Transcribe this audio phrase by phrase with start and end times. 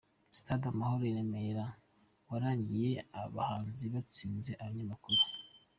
[0.37, 1.65] Stade Amahoro i Remera,
[2.29, 5.21] warangiye abahanzi batsinze abanyamakuru.